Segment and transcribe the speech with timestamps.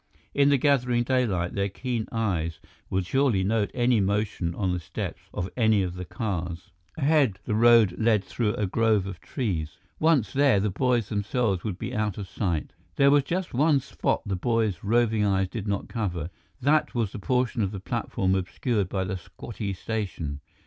[0.33, 2.59] In the gathering daylight, their keen eyes
[2.89, 6.71] would surely note any motion on the steps of any of the cars.
[6.97, 9.77] Ahead, the road led through a grove of trees.
[9.99, 12.73] Once there, the boys themselves would be out of sight.
[12.95, 17.19] There was just one spot the boys' roving eyes did not cover; that was the
[17.19, 20.41] portion of the platform obscured by the squatty station.